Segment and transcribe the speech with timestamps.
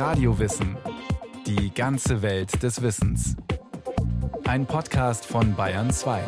[0.00, 0.78] Radiowissen.
[1.46, 3.36] Die ganze Welt des Wissens.
[4.44, 6.24] Ein Podcast von Bayern 2.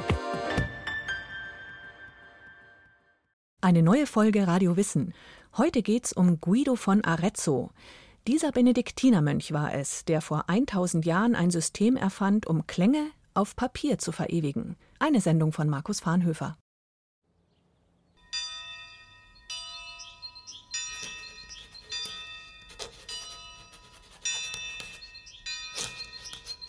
[3.62, 5.14] Eine neue Folge Radio Wissen.
[5.56, 7.70] Heute geht's um Guido von Arezzo.
[8.28, 13.96] Dieser Benediktinermönch war es, der vor 1000 Jahren ein System erfand, um Klänge auf Papier
[13.96, 14.76] zu verewigen.
[14.98, 16.58] Eine Sendung von Markus Farnhöfer.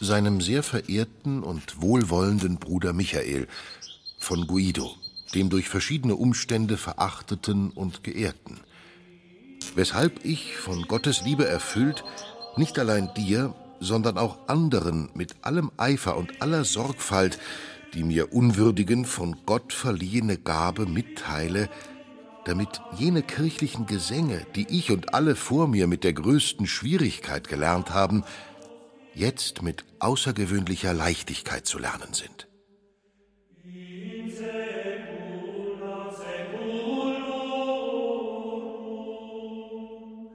[0.03, 3.47] Seinem sehr verehrten und wohlwollenden Bruder Michael
[4.19, 4.91] von Guido,
[5.33, 8.59] dem durch verschiedene Umstände verachteten und geehrten.
[9.75, 12.03] Weshalb ich, von Gottes Liebe erfüllt,
[12.57, 17.39] nicht allein dir, sondern auch anderen mit allem Eifer und aller Sorgfalt
[17.93, 21.69] die mir unwürdigen von Gott verliehene Gabe mitteile,
[22.45, 27.91] damit jene kirchlichen Gesänge, die ich und alle vor mir mit der größten Schwierigkeit gelernt
[27.91, 28.23] haben,
[29.15, 32.47] jetzt mit außergewöhnlicher Leichtigkeit zu lernen sind.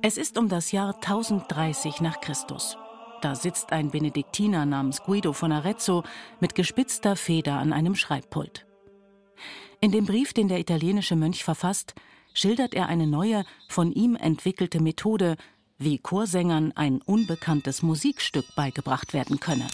[0.00, 2.78] Es ist um das Jahr 1030 nach Christus.
[3.20, 6.04] Da sitzt ein Benediktiner namens Guido von Arezzo
[6.40, 8.64] mit gespitzter Feder an einem Schreibpult.
[9.80, 11.94] In dem Brief, den der italienische Mönch verfasst,
[12.32, 15.36] schildert er eine neue, von ihm entwickelte Methode,
[15.78, 19.66] wie Chorsängern ein unbekanntes Musikstück beigebracht werden könne.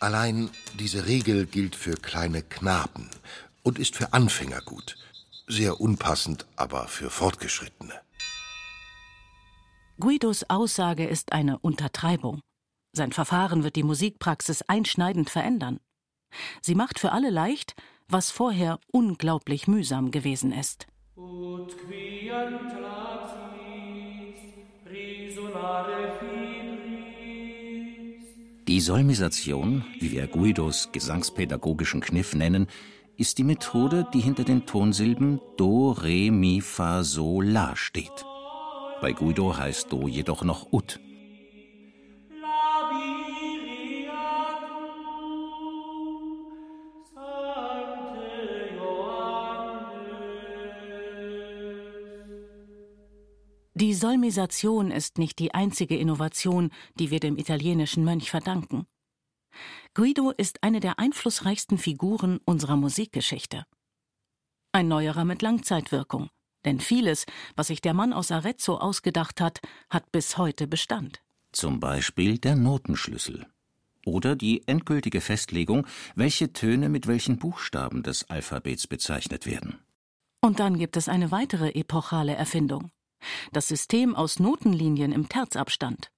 [0.00, 3.10] Allein diese Regel gilt für kleine Knaben
[3.62, 4.96] und ist für Anfänger gut.
[5.46, 7.92] Sehr unpassend, aber für Fortgeschrittene.
[9.98, 12.40] Guidos Aussage ist eine Untertreibung.
[12.92, 15.78] Sein Verfahren wird die Musikpraxis einschneidend verändern.
[16.62, 17.74] Sie macht für alle leicht,
[18.08, 20.86] was vorher unglaublich mühsam gewesen ist.
[21.16, 21.76] Ut
[28.80, 32.68] die Solmisation, wie wir Guidos gesangspädagogischen Kniff nennen,
[33.16, 38.24] ist die Methode, die hinter den Tonsilben Do, Re, Mi, Fa, So, La steht.
[39.02, 41.00] Bei Guido heißt Do jedoch noch Ut.
[53.80, 58.86] Die Solmisation ist nicht die einzige Innovation, die wir dem italienischen Mönch verdanken.
[59.94, 63.64] Guido ist eine der einflussreichsten Figuren unserer Musikgeschichte.
[64.72, 66.28] Ein neuerer mit Langzeitwirkung,
[66.66, 67.24] denn vieles,
[67.56, 71.22] was sich der Mann aus Arezzo ausgedacht hat, hat bis heute Bestand.
[71.50, 73.46] Zum Beispiel der Notenschlüssel.
[74.04, 79.78] Oder die endgültige Festlegung, welche Töne mit welchen Buchstaben des Alphabets bezeichnet werden.
[80.42, 82.90] Und dann gibt es eine weitere epochale Erfindung
[83.52, 86.10] das System aus Notenlinien im Terzabstand.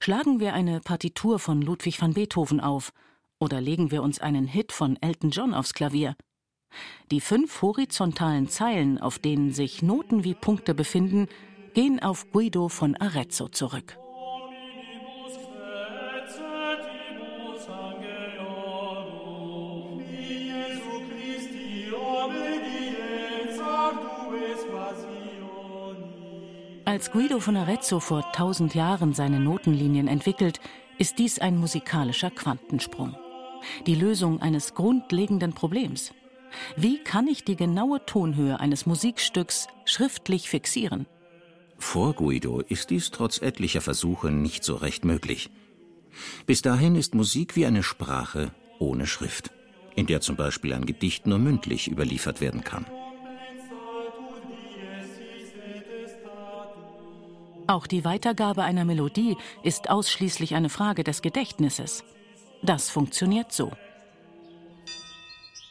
[0.00, 2.92] Schlagen wir eine Partitur von Ludwig van Beethoven auf
[3.38, 6.16] oder legen wir uns einen Hit von Elton John aufs Klavier.
[7.10, 11.28] Die fünf horizontalen Zeilen, auf denen sich Noten wie Punkte befinden,
[11.72, 13.96] gehen auf Guido von Arezzo zurück.
[26.94, 30.60] Als Guido von Arezzo vor tausend Jahren seine Notenlinien entwickelt,
[30.96, 33.16] ist dies ein musikalischer Quantensprung.
[33.88, 36.14] Die Lösung eines grundlegenden Problems.
[36.76, 41.06] Wie kann ich die genaue Tonhöhe eines Musikstücks schriftlich fixieren?
[41.78, 45.50] Vor Guido ist dies trotz etlicher Versuche nicht so recht möglich.
[46.46, 49.50] Bis dahin ist Musik wie eine Sprache ohne Schrift,
[49.96, 52.86] in der zum Beispiel ein Gedicht nur mündlich überliefert werden kann.
[57.66, 62.04] Auch die Weitergabe einer Melodie ist ausschließlich eine Frage des Gedächtnisses.
[62.62, 63.72] Das funktioniert so.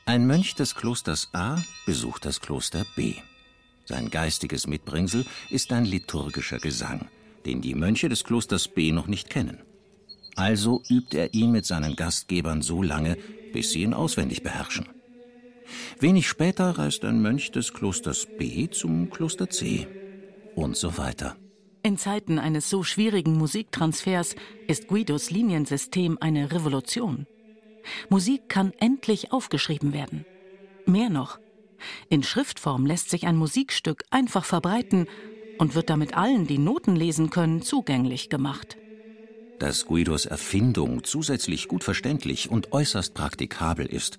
[0.06, 3.16] Ein Mönch des Klosters A besucht das Kloster B.
[3.86, 7.10] Sein geistiges Mitbringsel ist ein liturgischer Gesang,
[7.46, 9.62] den die Mönche des Klosters B noch nicht kennen.
[10.36, 13.18] Also übt er ihn mit seinen Gastgebern so lange,
[13.54, 14.90] bis sie ihn auswendig beherrschen.
[16.00, 19.88] Wenig später reist ein Mönch des Klosters B zum Kloster C
[20.56, 21.38] und so weiter.
[21.86, 24.36] In Zeiten eines so schwierigen Musiktransfers
[24.68, 27.28] ist Guidos Liniensystem eine Revolution.
[28.10, 30.26] Musik kann endlich aufgeschrieben werden.
[30.86, 31.40] Mehr noch,
[32.10, 35.08] in Schriftform lässt sich ein Musikstück einfach verbreiten
[35.58, 38.78] und wird damit allen, die Noten lesen können, zugänglich gemacht.
[39.60, 44.18] Dass Guidos Erfindung zusätzlich gut verständlich und äußerst praktikabel ist,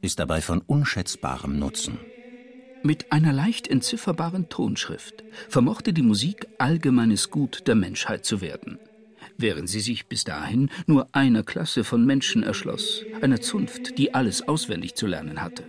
[0.00, 1.98] ist dabei von unschätzbarem Nutzen.
[2.82, 8.78] Mit einer leicht entzifferbaren Tonschrift vermochte die Musik allgemeines Gut der Menschheit zu werden,
[9.36, 14.48] während sie sich bis dahin nur einer Klasse von Menschen erschloss, einer Zunft, die alles
[14.48, 15.64] auswendig zu lernen hatte.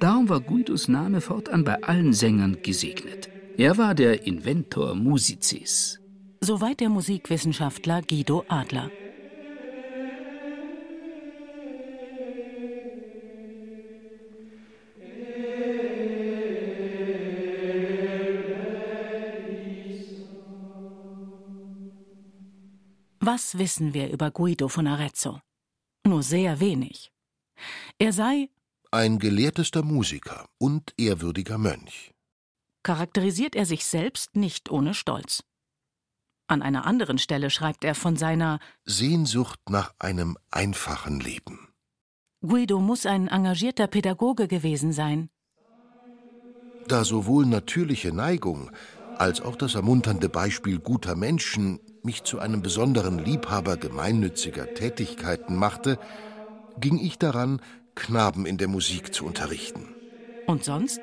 [0.00, 3.30] Darum war Guidos Name fortan bei allen Sängern gesegnet.
[3.56, 5.98] Er war der Inventor Musicis.
[6.40, 8.90] Soweit der Musikwissenschaftler Guido Adler.
[23.24, 25.40] Was wissen wir über Guido von Arezzo?
[26.04, 27.12] Nur sehr wenig.
[27.96, 28.48] Er sei
[28.90, 32.12] ein gelehrtester Musiker und ehrwürdiger Mönch.
[32.82, 35.44] Charakterisiert er sich selbst nicht ohne Stolz.
[36.48, 41.68] An einer anderen Stelle schreibt er von seiner Sehnsucht nach einem einfachen Leben.
[42.44, 45.30] Guido muss ein engagierter Pädagoge gewesen sein.
[46.88, 48.72] Da sowohl natürliche Neigung
[49.16, 55.98] als auch das ermunternde Beispiel guter Menschen mich zu einem besonderen Liebhaber gemeinnütziger Tätigkeiten machte,
[56.78, 57.60] ging ich daran,
[57.94, 59.94] Knaben in der Musik zu unterrichten.
[60.46, 61.00] Und sonst?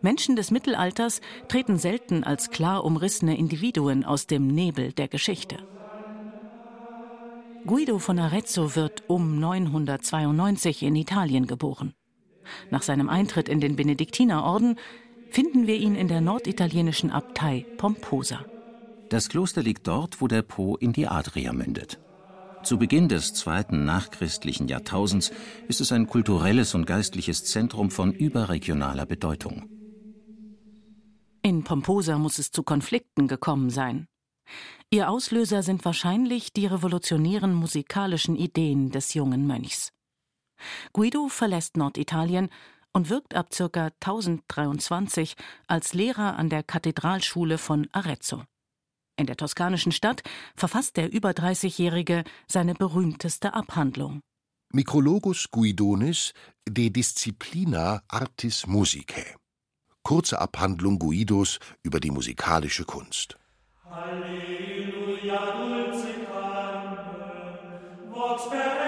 [0.00, 5.58] Menschen des Mittelalters treten selten als klar umrissene Individuen aus dem Nebel der Geschichte.
[7.64, 11.94] Guido von Arezzo wird um 992 in Italien geboren.
[12.70, 14.78] Nach seinem Eintritt in den Benediktinerorden
[15.30, 18.44] finden wir ihn in der norditalienischen Abtei Pomposa.
[19.12, 22.00] Das Kloster liegt dort, wo der Po in die Adria mündet.
[22.62, 25.32] Zu Beginn des zweiten nachchristlichen Jahrtausends
[25.68, 29.68] ist es ein kulturelles und geistliches Zentrum von überregionaler Bedeutung.
[31.42, 34.06] In Pomposa muss es zu Konflikten gekommen sein.
[34.88, 39.92] Ihr Auslöser sind wahrscheinlich die revolutionären musikalischen Ideen des jungen Mönchs.
[40.94, 42.48] Guido verlässt Norditalien
[42.94, 43.90] und wirkt ab ca.
[44.00, 45.34] 1023
[45.66, 48.44] als Lehrer an der Kathedralschule von Arezzo.
[49.22, 50.24] In der toskanischen Stadt
[50.56, 54.20] verfasst der über 30-Jährige seine berühmteste Abhandlung.
[54.72, 56.32] Micrologus Guidonis
[56.68, 59.36] de Disciplina Artis Musicae.
[60.02, 63.38] Kurze Abhandlung Guidos über die musikalische Kunst.
[63.88, 66.98] Halleluja, dulce Carmen,
[68.10, 68.81] vox perennis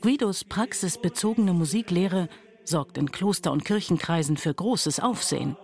[0.00, 2.28] Guidos praxisbezogene Musiklehre
[2.64, 5.56] sorgt in Kloster- und Kirchenkreisen für großes Aufsehen.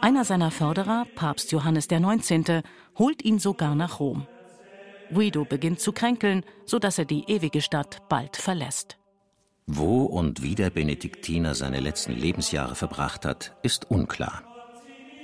[0.00, 2.62] Einer seiner Förderer, Papst Johannes XIX.,
[2.98, 4.26] holt ihn sogar nach Rom.
[5.12, 8.98] Guido beginnt zu kränkeln, sodass er die ewige Stadt bald verlässt.
[9.66, 14.42] Wo und wie der Benediktiner seine letzten Lebensjahre verbracht hat, ist unklar.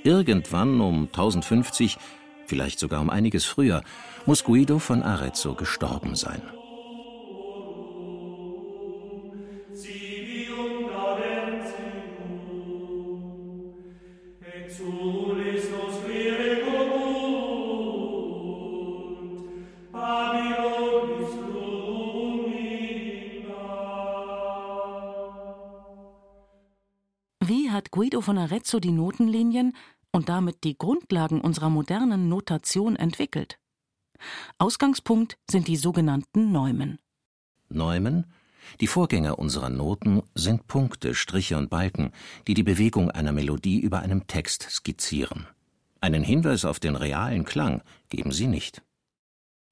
[0.03, 1.97] Irgendwann um 1050,
[2.45, 3.83] vielleicht sogar um einiges früher,
[4.25, 6.41] muss Guido von Arezzo gestorben sein.
[28.13, 29.75] Guido von Arezzo die Notenlinien
[30.11, 33.57] und damit die Grundlagen unserer modernen Notation entwickelt.
[34.59, 36.99] Ausgangspunkt sind die sogenannten Neumen.
[37.69, 38.31] Neumen?
[38.79, 42.11] Die Vorgänger unserer Noten sind Punkte, Striche und Balken,
[42.45, 45.47] die die Bewegung einer Melodie über einem Text skizzieren.
[45.99, 48.83] Einen Hinweis auf den realen Klang geben sie nicht.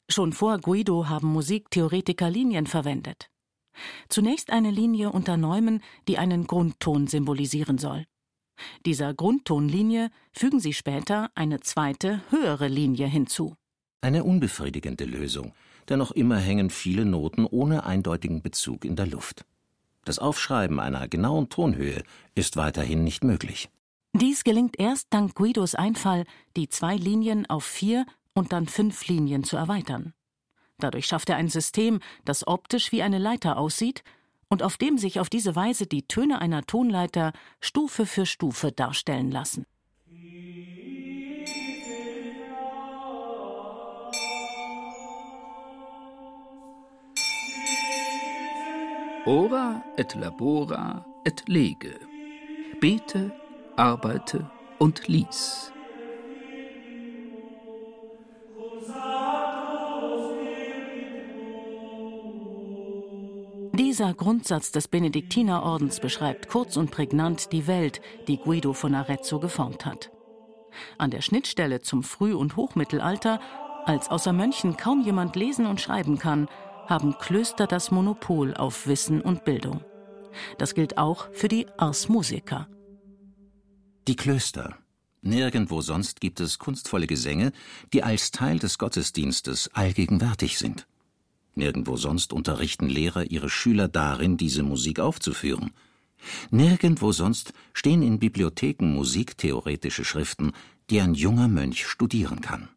[0.09, 3.29] Schon vor Guido haben Musiktheoretiker Linien verwendet.
[4.09, 8.07] Zunächst eine Linie unter Neumen, die einen Grundton symbolisieren soll.
[8.85, 13.55] Dieser Grundtonlinie fügen sie später eine zweite, höhere Linie hinzu.
[14.01, 15.53] Eine unbefriedigende Lösung,
[15.89, 19.45] denn noch immer hängen viele Noten ohne eindeutigen Bezug in der Luft.
[20.05, 22.03] Das Aufschreiben einer genauen Tonhöhe
[22.33, 23.69] ist weiterhin nicht möglich.
[24.13, 26.25] Dies gelingt erst dank Guidos Einfall,
[26.57, 30.13] die zwei Linien auf vier und dann fünf Linien zu erweitern.
[30.79, 34.03] Dadurch schafft er ein System, das optisch wie eine Leiter aussieht
[34.51, 37.31] und auf dem sich auf diese Weise die Töne einer Tonleiter
[37.61, 39.65] Stufe für Stufe darstellen lassen.
[49.25, 51.95] Ora et labora et lege.
[52.81, 53.31] Bete,
[53.77, 55.71] arbeite und lies.
[64.01, 69.85] Dieser Grundsatz des Benediktinerordens beschreibt kurz und prägnant die Welt, die Guido von Arezzo geformt
[69.85, 70.09] hat.
[70.97, 73.39] An der Schnittstelle zum Früh- und Hochmittelalter
[73.85, 76.47] Als außer Mönchen kaum jemand lesen und schreiben kann,
[76.87, 79.81] haben Klöster das Monopol auf Wissen und Bildung.
[80.57, 82.67] Das gilt auch für die Ars Musica.
[84.07, 84.79] Die Klöster.
[85.21, 87.51] Nirgendwo sonst gibt es kunstvolle Gesänge,
[87.93, 90.87] die als Teil des Gottesdienstes allgegenwärtig sind.
[91.55, 95.71] Nirgendwo sonst unterrichten Lehrer ihre Schüler darin, diese Musik aufzuführen.
[96.49, 100.51] Nirgendwo sonst stehen in Bibliotheken musiktheoretische Schriften,
[100.89, 102.69] die ein junger Mönch studieren kann.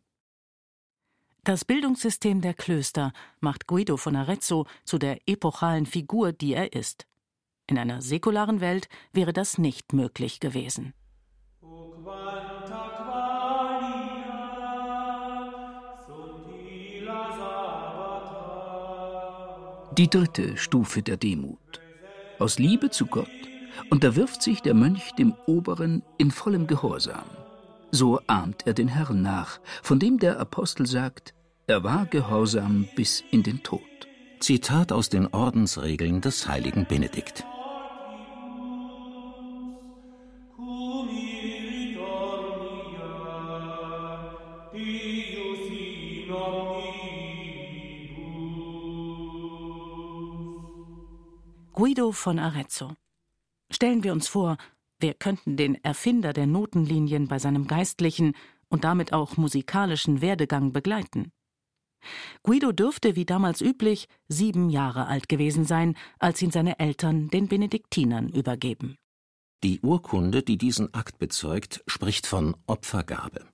[1.44, 7.06] Das Bildungssystem der Klöster macht Guido von Arezzo zu der epochalen Figur, die er ist.
[7.66, 10.94] In einer säkularen Welt wäre das nicht möglich gewesen.
[19.96, 21.80] Die dritte Stufe der Demut.
[22.40, 23.28] Aus Liebe zu Gott
[23.90, 27.26] unterwirft sich der Mönch dem Oberen in vollem Gehorsam.
[27.92, 31.32] So ahmt er den Herrn nach, von dem der Apostel sagt,
[31.68, 33.82] er war gehorsam bis in den Tod.
[34.40, 37.44] Zitat aus den Ordensregeln des heiligen Benedikt.
[52.04, 52.92] Guido von Arezzo.
[53.70, 54.58] Stellen wir uns vor,
[55.00, 58.34] wir könnten den Erfinder der Notenlinien bei seinem geistlichen
[58.68, 61.32] und damit auch musikalischen Werdegang begleiten.
[62.42, 67.48] Guido dürfte, wie damals üblich, sieben Jahre alt gewesen sein, als ihn seine Eltern den
[67.48, 68.96] Benediktinern übergeben.
[69.62, 73.46] Die Urkunde, die diesen Akt bezeugt, spricht von Opfergabe.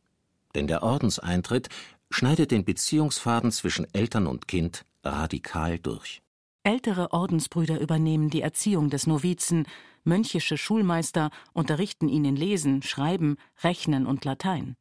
[0.57, 1.69] Denn der Ordenseintritt
[2.11, 6.21] schneidet den Beziehungsfaden zwischen Eltern und Kind radikal durch.
[6.62, 9.67] Ältere Ordensbrüder übernehmen die Erziehung des Novizen,
[10.05, 14.76] mönchische Schulmeister unterrichten ihn in Lesen, Schreiben, Rechnen und Latein.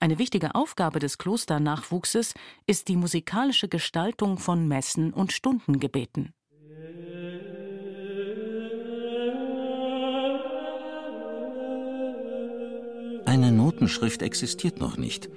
[0.00, 2.32] Eine wichtige Aufgabe des Klosternachwuchses
[2.66, 6.32] ist die musikalische Gestaltung von Messen und Stundengebeten.
[13.26, 15.28] Eine Notenschrift existiert noch nicht,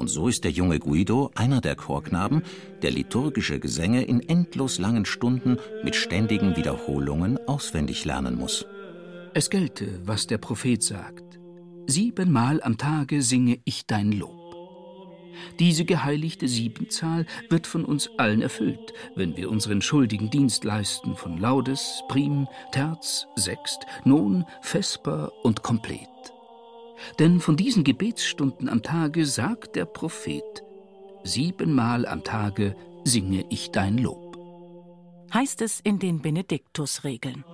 [0.00, 2.42] und so ist der junge Guido einer der Chorknaben,
[2.80, 8.64] der liturgische Gesänge in endlos langen Stunden mit ständigen Wiederholungen auswendig lernen muss.
[9.34, 11.38] Es gelte, was der Prophet sagt.
[11.86, 14.40] Siebenmal am Tage singe ich dein Lob.
[15.58, 21.38] Diese geheiligte Siebenzahl wird von uns allen erfüllt, wenn wir unseren schuldigen Dienst leisten von
[21.38, 26.08] Laudes, Prim, Terz, Sext, Non, Vesper und Komplet.
[27.18, 30.62] Denn von diesen Gebetsstunden am Tage sagt der Prophet,
[31.24, 34.36] siebenmal am Tage singe ich dein Lob.
[35.32, 37.44] Heißt es in den Benediktusregeln.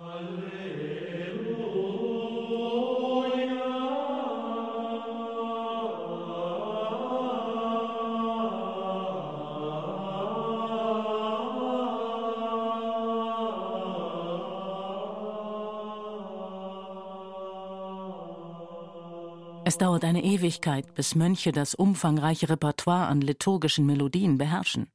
[19.67, 24.93] Es dauert eine Ewigkeit, bis Mönche das umfangreiche Repertoire an liturgischen Melodien beherrschen.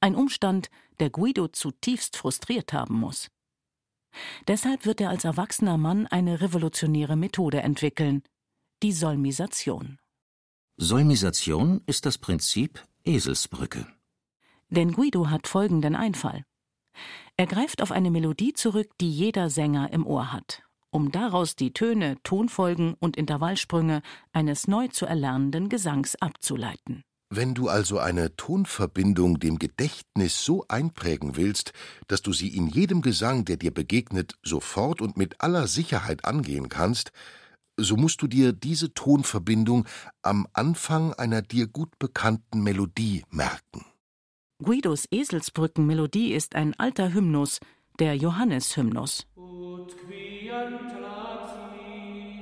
[0.00, 0.70] Ein Umstand,
[1.00, 3.26] der Guido zutiefst frustriert haben muss.
[4.46, 8.22] Deshalb wird er als erwachsener Mann eine revolutionäre Methode entwickeln,
[8.84, 9.98] die Solmisation.
[10.76, 13.88] Solmisation ist das Prinzip Eselsbrücke.
[14.68, 16.44] Denn Guido hat folgenden Einfall.
[17.36, 21.72] Er greift auf eine Melodie zurück, die jeder Sänger im Ohr hat um daraus die
[21.72, 27.02] Töne, Tonfolgen und Intervallsprünge eines neu zu erlernenden Gesangs abzuleiten.
[27.32, 31.72] Wenn du also eine Tonverbindung dem Gedächtnis so einprägen willst,
[32.08, 36.68] dass du sie in jedem Gesang, der dir begegnet, sofort und mit aller Sicherheit angehen
[36.68, 37.12] kannst,
[37.76, 39.86] so musst du dir diese Tonverbindung
[40.22, 43.84] am Anfang einer dir gut bekannten Melodie merken.
[44.62, 47.60] Guidos Eselsbrückenmelodie ist ein alter Hymnus,
[48.00, 49.26] der Johanneshymnus.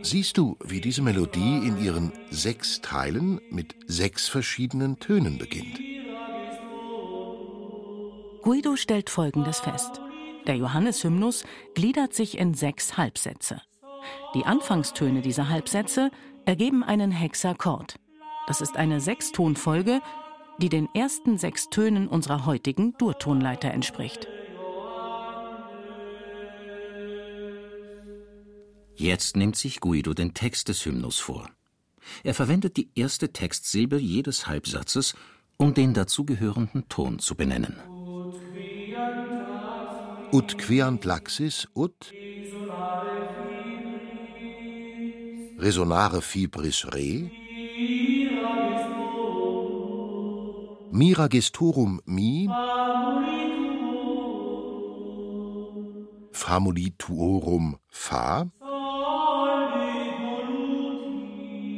[0.03, 5.81] Siehst du, wie diese Melodie in ihren sechs Teilen mit sechs verschiedenen Tönen beginnt?
[8.43, 10.01] Guido stellt Folgendes fest.
[10.47, 13.61] Der Johanneshymnus gliedert sich in sechs Halbsätze.
[14.35, 16.11] Die Anfangstöne dieser Halbsätze
[16.47, 17.97] ergeben einen Hexakkord.
[18.47, 20.01] Das ist eine Sechstonfolge,
[20.59, 24.29] die den ersten sechs Tönen unserer heutigen Durtonleiter entspricht.
[29.01, 31.49] Jetzt nimmt sich Guido den Text des Hymnus vor.
[32.25, 35.15] Er verwendet die erste Textsilbe jedes Halbsatzes,
[35.57, 37.77] um den dazugehörenden Ton zu benennen.
[40.33, 42.13] Ut queant laxis ut
[45.59, 47.31] resonare fibris re
[50.91, 52.49] Mira gestorum mi.
[56.33, 58.51] Famulituorum fa.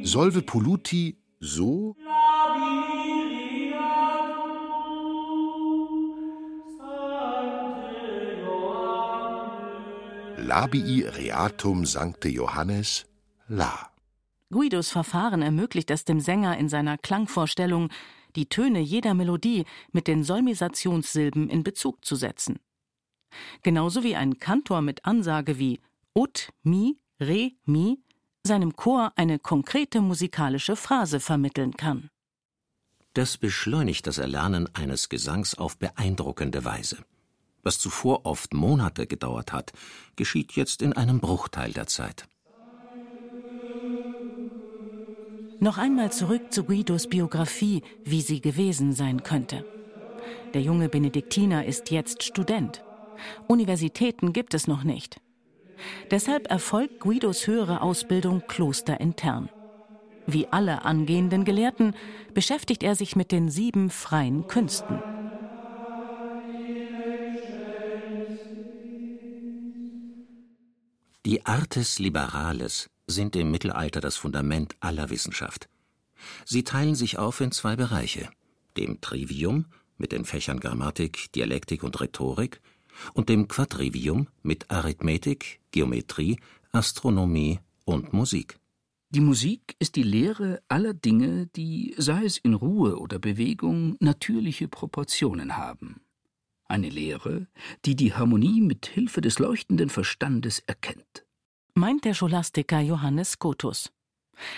[0.03, 1.95] Solve polluti so.
[10.39, 13.07] Labii reatum Sancte Johannes
[13.49, 13.91] La.
[14.51, 17.91] Guidos Verfahren ermöglicht es dem Sänger in seiner Klangvorstellung,
[18.37, 22.59] die Töne jeder Melodie mit den Solmisationssilben in Bezug zu setzen.
[23.63, 25.81] Genauso wie ein Kantor mit Ansage wie
[26.15, 27.99] Ut, Mi, Re, Mi
[28.47, 32.09] seinem Chor eine konkrete musikalische Phrase vermitteln kann.
[33.15, 36.99] Das beschleunigt das Erlernen eines Gesangs auf beeindruckende Weise.
[37.63, 39.73] Was zuvor oft Monate gedauert hat,
[40.17, 42.27] geschieht jetzt in einem Bruchteil der Zeit.
[45.59, 49.65] Noch einmal zurück zu Guidos Biografie, wie sie gewesen sein könnte.
[50.55, 52.83] Der junge Benediktiner ist jetzt Student.
[53.47, 55.21] Universitäten gibt es noch nicht.
[56.11, 59.49] Deshalb erfolgt Guidos höhere Ausbildung klosterintern.
[60.27, 61.95] Wie alle angehenden Gelehrten
[62.35, 65.01] beschäftigt er sich mit den sieben freien Künsten.
[71.27, 75.69] Die Artes Liberales sind im Mittelalter das Fundament aller Wissenschaft.
[76.45, 78.29] Sie teilen sich auf in zwei Bereiche,
[78.77, 82.61] dem Trivium mit den Fächern Grammatik, Dialektik und Rhetorik
[83.15, 86.39] und dem Quadrivium mit Arithmetik, Geometrie,
[86.73, 88.59] Astronomie und Musik.
[89.11, 94.69] Die Musik ist die Lehre aller Dinge, die, sei es in Ruhe oder Bewegung, natürliche
[94.69, 96.01] Proportionen haben.
[96.67, 97.49] Eine Lehre,
[97.85, 101.25] die die Harmonie mit Hilfe des leuchtenden Verstandes erkennt
[101.75, 103.91] meint der Scholastiker Johannes Scotus.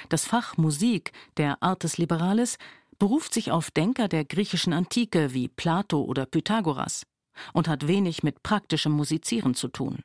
[0.09, 2.59] Das Fach Musik der Artes Liberales
[2.99, 7.05] beruft sich auf Denker der griechischen Antike wie Plato oder Pythagoras
[7.53, 10.01] und hat wenig mit praktischem Musizieren zu tun.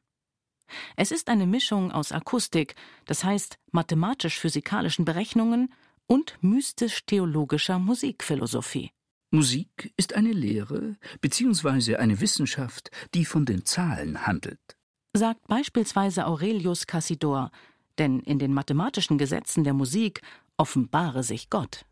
[0.95, 5.73] Es ist eine Mischung aus Akustik, das heißt mathematisch-physikalischen Berechnungen
[6.07, 8.91] und mystisch-theologischer Musikphilosophie.
[9.31, 11.97] Musik ist eine Lehre bzw.
[11.97, 14.77] eine Wissenschaft, die von den Zahlen handelt
[15.17, 17.51] sagt beispielsweise Aurelius Cassidor,
[17.97, 20.21] denn in den mathematischen Gesetzen der Musik
[20.55, 21.85] offenbare sich Gott.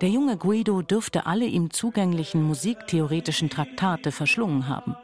[0.00, 4.94] Der junge Guido dürfte alle ihm zugänglichen musiktheoretischen Traktate verschlungen haben.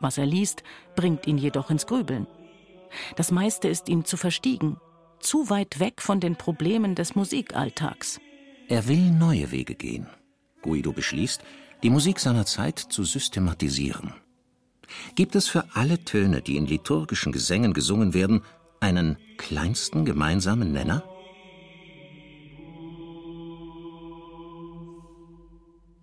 [0.00, 0.64] Was er liest,
[0.96, 2.26] bringt ihn jedoch ins Grübeln.
[3.14, 4.78] Das meiste ist ihm zu verstiegen,
[5.20, 8.20] zu weit weg von den Problemen des Musikalltags.
[8.68, 10.08] Er will neue Wege gehen.
[10.62, 11.42] Guido beschließt,
[11.82, 14.14] die Musik seiner Zeit zu systematisieren.
[15.14, 18.42] Gibt es für alle Töne, die in liturgischen Gesängen gesungen werden,
[18.80, 21.04] einen kleinsten gemeinsamen Nenner?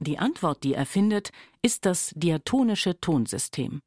[0.03, 3.81] Die Antwort, die er findet, ist das diatonische Tonsystem.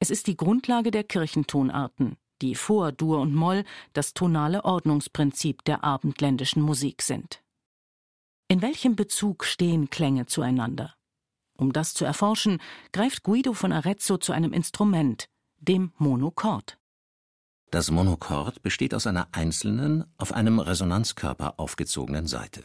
[0.00, 5.84] Es ist die Grundlage der Kirchentonarten, die vor Dur und Moll das tonale Ordnungsprinzip der
[5.84, 7.40] abendländischen Musik sind.
[8.48, 10.94] In welchem Bezug stehen Klänge zueinander?
[11.56, 12.60] Um das zu erforschen,
[12.92, 15.26] greift Guido von Arezzo zu einem Instrument,
[15.60, 16.78] dem Monochord.
[17.70, 22.64] Das Monochord besteht aus einer einzelnen, auf einem Resonanzkörper aufgezogenen Saite.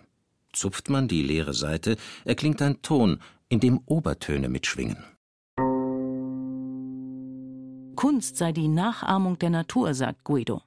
[0.53, 4.97] Zupft man die leere Saite, erklingt ein Ton, in dem Obertöne mitschwingen.
[7.95, 10.62] Kunst sei die Nachahmung der Natur, sagt Guido.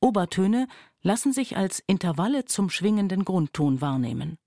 [0.00, 0.68] Obertöne
[1.02, 4.38] lassen sich als Intervalle zum schwingenden Grundton wahrnehmen.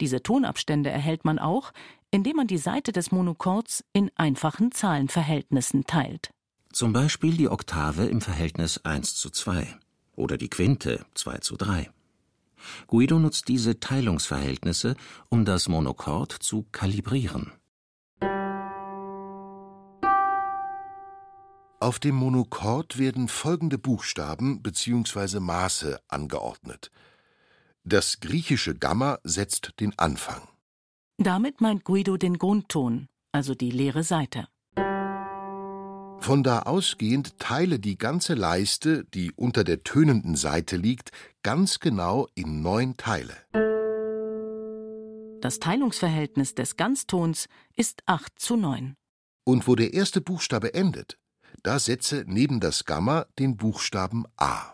[0.00, 1.72] Diese Tonabstände erhält man auch,
[2.10, 6.30] indem man die Seite des Monochords in einfachen Zahlenverhältnissen teilt.
[6.72, 9.66] Zum Beispiel die Oktave im Verhältnis 1 zu 2
[10.14, 11.90] oder die Quinte 2 zu 3.
[12.86, 14.96] Guido nutzt diese Teilungsverhältnisse,
[15.28, 17.52] um das Monochord zu kalibrieren.
[21.78, 25.40] Auf dem Monochord werden folgende Buchstaben bzw.
[25.40, 26.90] Maße angeordnet.
[27.84, 30.48] Das griechische Gamma setzt den Anfang.
[31.18, 34.48] Damit meint Guido den Grundton, also die leere Seite.
[36.26, 41.12] Von da ausgehend teile die ganze Leiste, die unter der tönenden Seite liegt,
[41.44, 43.32] ganz genau in neun Teile.
[45.40, 48.96] Das Teilungsverhältnis des Ganztons ist 8 zu 9.
[49.44, 51.16] Und wo der erste Buchstabe endet,
[51.62, 54.72] da setze neben das Gamma den Buchstaben A.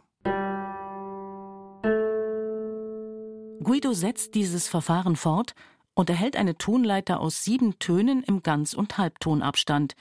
[3.63, 5.55] Guido setzt dieses Verfahren fort
[5.93, 9.97] und erhält eine Tonleiter aus sieben Tönen im Ganz- und Halbtonabstand,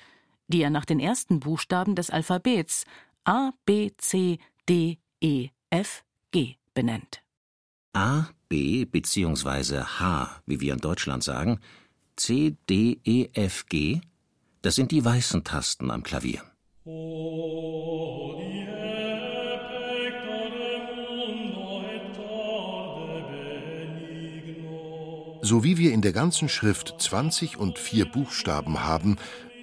[0.52, 2.86] die er nach den ersten Buchstaben des Alphabets,
[3.24, 4.38] A, B, C,
[4.70, 7.24] D, E, F, G benennt.
[7.94, 9.82] A, B bzw.
[9.82, 11.60] H, wie wir in Deutschland sagen,
[12.16, 14.02] C, D, E, F, G,
[14.62, 16.44] das sind die weißen Tasten am Klavier.
[25.44, 29.18] So wie wir in der ganzen Schrift 20 und vier Buchstaben haben,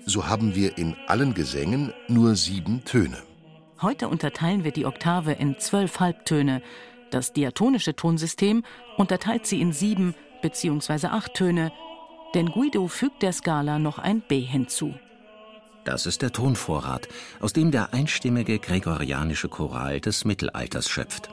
[0.08, 3.18] so haben wir in allen Gesängen nur sieben Töne.
[3.80, 6.62] Heute unterteilen wir die Oktave in zwölf Halbtöne.
[7.10, 8.64] Das diatonische Tonsystem
[8.96, 11.08] unterteilt sie in sieben bzw.
[11.08, 11.72] acht Töne,
[12.34, 14.94] denn Guido fügt der Skala noch ein B hinzu.
[15.84, 17.08] Das ist der Tonvorrat,
[17.40, 21.30] aus dem der einstimmige gregorianische Choral des Mittelalters schöpft.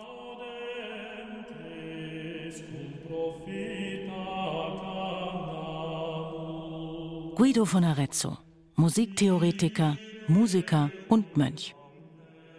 [7.36, 8.38] Guido von Arezzo,
[8.78, 11.76] Musiktheoretiker, Musiker und Mönch.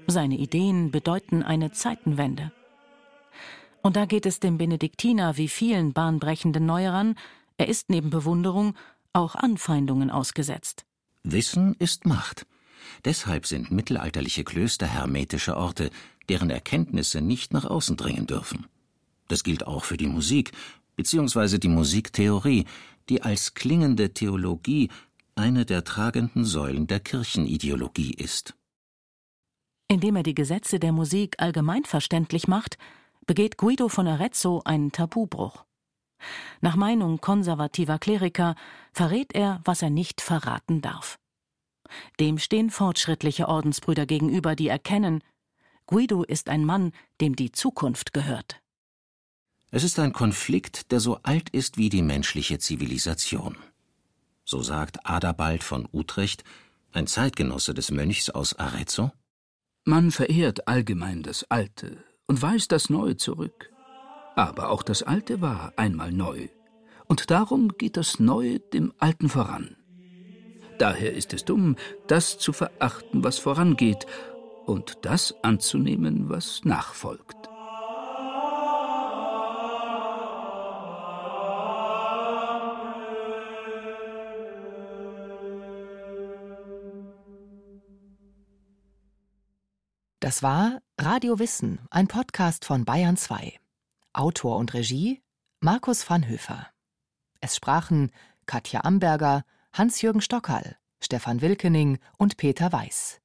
[0.07, 2.53] Seine Ideen bedeuten eine Zeitenwende.
[3.83, 7.17] Und da geht es dem Benediktiner wie vielen bahnbrechenden Neuerern,
[7.59, 8.75] er ist neben Bewunderung
[9.13, 10.87] auch Anfeindungen ausgesetzt.
[11.23, 12.47] Wissen ist Macht.
[13.05, 15.91] Deshalb sind mittelalterliche Klöster hermetische Orte,
[16.31, 18.67] deren Erkenntnisse nicht nach außen dringen dürfen.
[19.29, 20.53] Das gilt auch für die Musik,
[20.97, 22.65] beziehungsweise die Musiktheorie,
[23.11, 24.89] die als klingende Theologie
[25.37, 28.55] eine der tragenden Säulen der Kirchenideologie ist.
[29.88, 32.79] Indem er die Gesetze der Musik allgemein verständlich macht,
[33.27, 35.64] begeht Guido von Arezzo einen Tabubruch.
[36.61, 38.57] Nach Meinung konservativer Kleriker
[38.92, 41.18] verrät er, was er nicht verraten darf.
[42.18, 45.22] Dem stehen fortschrittliche Ordensbrüder gegenüber, die erkennen,
[45.87, 48.61] Guido ist ein Mann, dem die Zukunft gehört.
[49.70, 53.57] Es ist ein Konflikt, der so alt ist wie die menschliche Zivilisation.
[54.49, 56.45] So sagt Adabald von Utrecht,
[56.93, 59.11] ein Zeitgenosse des Mönchs aus Arezzo.
[59.85, 61.97] Man verehrt allgemein das Alte
[62.29, 63.73] und weist das Neue zurück.
[64.37, 66.49] Aber auch das Alte war einmal neu.
[67.07, 69.77] Und darum geht das Neue dem Alten voran.
[70.79, 71.75] Daher ist es dumm,
[72.07, 74.07] das zu verachten, was vorangeht,
[74.65, 77.49] und das anzunehmen, was nachfolgt.
[90.27, 93.61] Das war Radio Wissen, ein Podcast von Bayern 2.
[94.12, 95.23] Autor und Regie
[95.61, 96.67] Markus Vanhöfer.
[97.41, 98.11] Es sprachen
[98.45, 103.21] Katja Amberger, Hans-Jürgen Stockerl, Stefan Wilkening und Peter Weiß.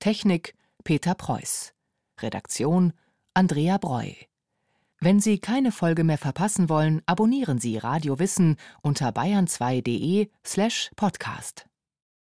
[0.00, 1.72] Technik Peter Preuß.
[2.18, 2.94] Redaktion
[3.32, 4.10] Andrea Breu.
[4.98, 11.69] Wenn Sie keine Folge mehr verpassen wollen, abonnieren Sie Radio Wissen unter bayern2.de slash podcast.